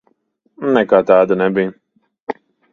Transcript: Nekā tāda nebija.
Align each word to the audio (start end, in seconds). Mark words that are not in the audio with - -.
Nekā 0.77 1.03
tāda 1.13 1.39
nebija. 1.43 2.37